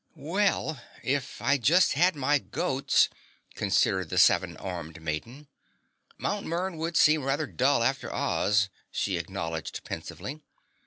[0.15, 3.07] "Well, if I just had my goats"
[3.53, 5.47] considered the seven armed maiden.
[6.17, 6.43] "Mt.
[6.47, 10.41] Mern would seem rather dull after Oz," she acknowledged pensively.